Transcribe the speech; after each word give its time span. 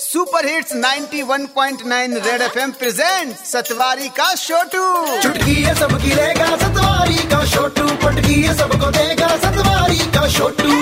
Super 0.00 0.46
hits 0.46 0.72
91.9 0.72 2.16
red 2.26 2.42
FM 2.42 2.70
present 2.72 3.36
Satwari 3.36 4.08
का 4.08 4.34
छोटू 4.34 4.82
चुटकी 5.22 5.54
है 5.54 5.74
सबकी 5.74 6.10
रहेगा 6.14 6.46
सतवारी 6.56 7.16
का 7.32 7.44
छोटू 7.46 7.86
पटकी 8.04 8.42
है 8.42 8.54
सबको 8.58 8.90
देगा 8.98 9.28
सतवारी 9.44 9.98
का 10.14 10.28
छोटू 10.28 10.76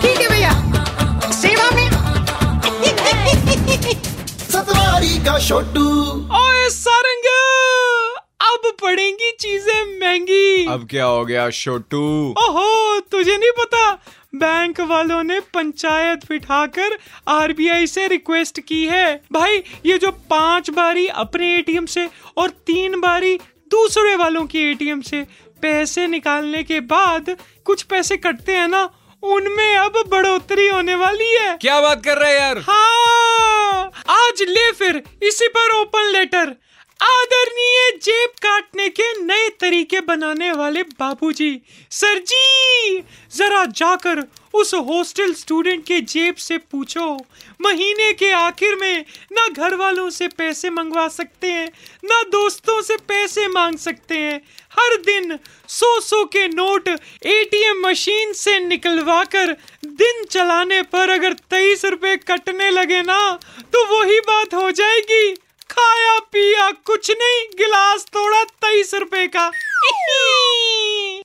ठीक 0.00 0.20
है 0.20 0.28
भैया। 0.28 0.52
सेवा 1.32 1.70
में। 1.70 1.88
सतवारी 4.52 5.18
का 5.24 5.38
छोटू 5.48 5.86
ओए 6.42 6.68
सारंग 6.70 7.26
अब 8.52 8.72
पड़ेंगी 8.82 9.30
चीज़ें 9.40 10.00
महँगी। 10.00 10.66
अब 10.72 10.86
क्या 10.90 11.04
हो 11.04 11.24
गया 11.24 11.50
छोटू 11.50 12.04
ओहो 12.46 12.70
तुझे 13.12 13.36
नहीं 13.36 13.50
पता 13.58 13.92
बैंक 14.34 14.80
वालों 14.80 15.22
ने 15.22 15.40
पंचायत 15.54 16.24
बिठाकर 16.28 16.96
आरबीआई 17.28 17.86
से 17.86 18.06
रिक्वेस्ट 18.08 18.60
की 18.60 18.84
है। 18.86 19.22
भाई 19.32 19.62
ये 19.86 19.98
जो 19.98 20.10
पाँच 20.30 20.70
बारी 20.70 21.06
अपने 21.06 21.54
एटीएम 21.56 21.86
से 21.86 22.08
और 22.36 22.50
तीन 22.66 23.00
बारी 23.00 23.38
दूसरे 23.70 24.16
वालों 24.16 24.46
के 24.46 24.70
एटीएम 24.70 25.00
से 25.00 25.22
पैसे 25.62 26.06
निकालने 26.06 26.62
के 26.62 26.80
बाद 26.80 27.36
कुछ 27.64 27.82
पैसे 27.82 28.16
कटते 28.16 28.52
हैं 28.52 28.68
ना 28.68 28.82
उनमें 29.22 29.76
अब 29.76 30.02
बढ़ोतरी 30.08 30.68
होने 30.68 30.94
वाली 30.94 31.30
है। 31.34 31.56
क्या 31.56 31.80
बात 31.80 32.04
कर 32.04 32.18
रहे 32.18 32.32
हैं 32.32 32.40
यार? 32.40 32.58
हाँ 32.58 33.90
आज 34.08 34.42
ले 34.48 34.70
फिर 34.72 35.02
इसी 35.22 35.48
पर 35.48 35.74
ओपन 35.80 36.10
लेटर। 36.12 36.54
आदरणीय 37.00 37.61
जेब 38.02 38.30
काटने 38.42 38.88
के 38.90 39.10
नए 39.22 39.48
तरीके 39.60 40.00
बनाने 40.00 40.50
वाले 40.52 40.82
बाबूजी। 40.82 41.60
सर 41.90 42.18
जी, 42.20 43.02
जरा 43.36 43.64
जाकर 43.66 44.22
उस 44.54 44.72
हॉस्टल 44.76 45.32
स्टूडेंट 45.34 45.84
के 45.86 46.00
जेब 46.02 46.34
से 46.36 46.56
पूछो। 46.60 47.06
महीने 47.60 48.12
के 48.12 48.30
आखिर 48.30 48.74
में 48.76 49.04
ना 49.32 49.46
घर 49.48 49.74
वालों 49.74 50.08
से 50.10 50.28
पैसे 50.28 50.70
मंगवा 50.70 51.06
सकते 51.08 51.46
हैं, 51.46 51.68
ना 52.04 52.22
दोस्तों 52.22 52.80
से 52.82 52.96
पैसे 53.08 53.46
मांग 53.48 53.78
सकते 53.78 54.18
हैं। 54.18 54.40
हर 54.72 54.96
दिन 55.02 55.38
सौ 55.68 55.98
सौ 56.00 56.24
के 56.26 56.46
नोट 56.48 56.88
एटीएम 56.88 57.86
मशीन 57.86 58.32
से 58.32 58.58
निकलवा 58.60 59.22
कर 59.26 59.56
दिन 59.84 60.24
चलाने 60.24 60.82
पर 60.82 61.10
अगर 61.10 61.32
तेईस 61.50 61.84
रुपए 61.84 62.16
कटने 62.18 62.70
लगे 62.70 63.00
ना 63.02 63.20
तो 63.72 63.86
वही 63.88 64.18
बात 64.22 64.54
हो 64.54 64.70
जाएगी। 64.72 65.34
खाया 65.82 66.18
पिया 66.32 66.70
कुछ 66.86 67.10
नहीं, 67.12 67.44
गिलास 67.58 68.04
तोड़ा 68.12 68.42
तेईस 68.44 68.94
रुपए 68.94 69.26
का। 69.26 69.50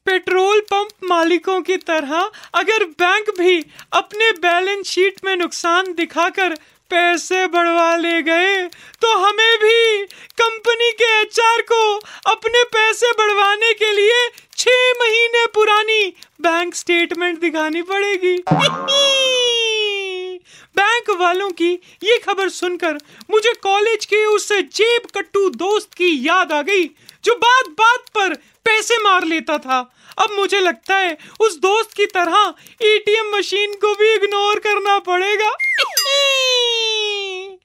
पेट्रोल 0.05 0.59
पंप 0.71 0.89
मालिकों 1.03 1.59
की 1.61 1.77
तरह, 1.79 2.29
अगर 2.53 2.83
बैंक 3.01 3.29
भी 3.39 3.59
अपने 3.93 4.31
बैलेंस 4.39 4.87
शीट 4.87 5.19
में 5.25 5.35
नुकसान 5.35 5.93
दिखाकर 5.93 6.55
पैसे 6.91 7.45
बढ़वा 7.47 7.95
ले 7.97 8.21
गए 8.21 8.55
तो 9.01 9.15
हमें 9.17 9.57
भी 9.57 10.05
कंपनी 10.41 10.91
के 10.91 11.11
एचआर 11.21 11.61
को 11.71 11.81
अपने 12.31 12.63
पैसे 12.75 13.11
बढ़वाने 13.11 13.73
के 13.73 13.91
लिए 13.91 14.27
छह 14.57 14.91
महीने 15.01 15.45
पुरानी 15.53 16.13
बैंक 16.41 16.75
स्टेटमेंट 16.75 17.39
दिखानी 17.39 17.81
पड़ेगी। 17.83 18.35
बैंक 20.77 21.09
वालों 21.19 21.49
की 21.51 21.71
ये 22.03 22.17
खबर 22.19 22.49
सुनकर 22.51 22.97
मुझे 23.31 23.53
कॉलेज 23.63 24.05
के 24.05 24.25
उस 24.25 24.51
जेब 24.51 25.07
कट्टू 25.15 25.49
दोस्त 25.51 25.93
की 25.93 26.09
याद 26.27 26.51
आ 26.51 26.61
गई, 26.61 26.85
जो 27.23 27.35
बात 27.35 27.69
बात 27.79 28.09
पर 28.15 28.33
पैसे 28.65 28.97
मार 29.03 29.25
लेता 29.25 29.57
था। 29.57 29.79
अब 30.19 30.31
मुझे 30.31 30.59
लगता 30.59 30.95
है 30.95 31.17
उस 31.39 31.57
दोस्त 31.59 31.93
की 31.93 32.05
तरह 32.07 32.53
एटीएम 32.85 33.35
मशीन 33.35 33.73
को 33.81 33.93
भी 33.95 34.13
इग्नोर 34.15 34.59
करना 34.59 34.97
पड़ेगा। 35.01 35.51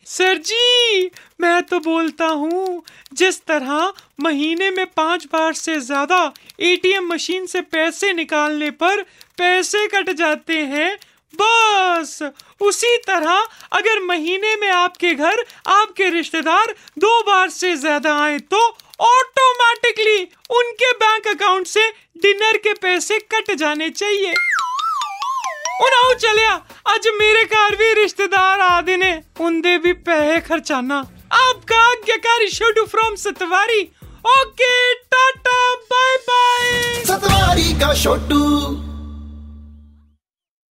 सर 0.06 0.38
जी, 0.38 1.10
मैं 1.40 1.62
तो 1.62 1.78
बोलता 1.80 2.26
हूँ, 2.26 2.82
जिस 3.12 3.40
तरह 3.42 3.92
महीने 4.20 4.70
में 4.70 4.86
पाँच 4.86 5.24
बार 5.32 5.52
से 5.54 5.78
ज़्यादा 5.80 6.32
एटीएम 6.60 7.06
मशीन 7.06 7.46
से 7.46 7.60
पैसे 7.62 8.12
निकालने 8.12 8.70
पर 8.72 9.02
पैसे 9.38 9.86
कट 9.88 10.10
जाते 10.12 10.58
हैं 10.66 10.98
बस! 11.34 12.18
उसी 12.60 12.96
तरह 12.98 13.46
अगर 13.72 14.00
महीने 14.02 14.54
में 14.56 14.70
आपके 14.70 15.12
घर, 15.14 15.44
आपके 15.68 16.08
रिश्तेदार 16.10 16.74
दो 16.98 17.20
बार 17.22 17.48
से 17.50 17.74
ज़्यादा 17.76 18.14
आए 18.18 18.38
तो 18.46 18.60
ऑटोमेटिकली 19.02 20.22
उनके 20.56 20.90
बैंक 20.94 21.26
अकाउंट 21.28 21.66
से 21.66 21.88
डिनर 22.22 22.56
के 22.56 22.72
पैसे 22.82 23.18
कट 23.32 23.54
जाने 23.56 23.88
चाहिए। 23.90 24.34
उनाऊ 25.82 26.12
चलिया 26.14 26.54
अज 26.86 27.08
मेरे 27.18 27.44
घर 27.44 27.76
भी 27.76 27.92
रिश्तेदार 27.94 28.60
आदि 28.60 28.96
ने 28.96 29.12
उनदे 29.40 29.76
भी 29.78 29.92
पैसे 30.04 30.40
खर्चाना। 30.40 30.98
आपका 31.32 31.80
आज्ञाकारी 31.82 32.48
Chhotu 32.50 32.84
from 32.86 33.14
Satwari. 33.16 33.82
Okay 34.28 34.94
tata 34.94 35.74
bye 35.74 36.16
bye 36.28 37.04
Satwari 37.04 37.72
का 37.80 37.94
छोटू 38.02 38.91